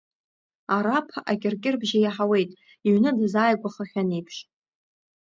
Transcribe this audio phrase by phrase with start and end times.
[0.75, 2.51] Араԥ акьыркьырбжьы иаҳауеит,
[2.87, 4.35] иҩны дазааигәахахьан еиԥш.